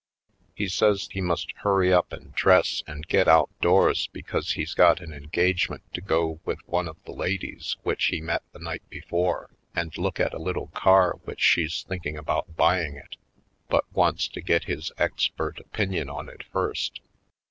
He 0.55 0.67
says 0.67 1.07
he 1.11 1.21
must 1.21 1.51
hurry 1.57 1.93
up 1.93 2.11
and 2.11 2.33
dress 2.33 2.81
90 2.87 2.87
/. 2.87 2.87
Poindexterj 2.87 2.87
Colored 2.87 2.95
and 3.03 3.07
get 3.07 3.27
outdoors 3.27 4.09
because 4.11 4.51
he's 4.53 4.73
got 4.73 4.99
an 4.99 5.13
en 5.13 5.27
gagement 5.27 5.83
to 5.93 6.01
go 6.01 6.39
with 6.43 6.57
one 6.67 6.87
of 6.87 6.97
the 7.05 7.11
ladies 7.11 7.77
which 7.83 8.05
he 8.05 8.19
met 8.19 8.41
the 8.51 8.57
night 8.57 8.81
before 8.89 9.51
and 9.75 9.95
look 9.99 10.19
at 10.19 10.33
a 10.33 10.39
little 10.39 10.69
car 10.69 11.19
w^hich 11.23 11.37
she's 11.37 11.83
thinking 11.87 12.17
about 12.17 12.55
buying 12.55 12.95
it, 12.95 13.15
but 13.69 13.85
wants 13.93 14.27
to 14.29 14.41
get 14.41 14.63
his 14.63 14.91
expert 14.97 15.59
opinion 15.59 16.09
on 16.09 16.29
it 16.29 16.41
first. 16.51 16.99